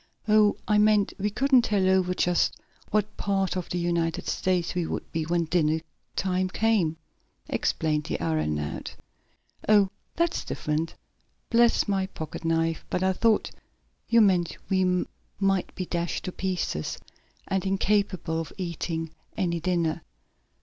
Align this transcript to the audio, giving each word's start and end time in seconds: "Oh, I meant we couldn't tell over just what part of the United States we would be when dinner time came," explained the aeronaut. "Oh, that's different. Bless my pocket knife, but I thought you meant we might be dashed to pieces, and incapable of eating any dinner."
"Oh, 0.27 0.57
I 0.67 0.79
meant 0.79 1.13
we 1.19 1.29
couldn't 1.29 1.61
tell 1.61 1.87
over 1.87 2.15
just 2.15 2.55
what 2.89 3.17
part 3.17 3.55
of 3.55 3.69
the 3.69 3.77
United 3.77 4.25
States 4.25 4.73
we 4.73 4.87
would 4.87 5.11
be 5.11 5.25
when 5.27 5.45
dinner 5.45 5.79
time 6.15 6.49
came," 6.49 6.97
explained 7.47 8.05
the 8.05 8.19
aeronaut. 8.19 8.95
"Oh, 9.69 9.91
that's 10.15 10.43
different. 10.43 10.95
Bless 11.51 11.87
my 11.87 12.07
pocket 12.07 12.43
knife, 12.43 12.83
but 12.89 13.03
I 13.03 13.13
thought 13.13 13.51
you 14.09 14.21
meant 14.21 14.57
we 14.71 15.05
might 15.39 15.75
be 15.75 15.85
dashed 15.85 16.23
to 16.25 16.31
pieces, 16.31 16.97
and 17.47 17.63
incapable 17.63 18.39
of 18.41 18.51
eating 18.57 19.11
any 19.37 19.59
dinner." 19.59 20.01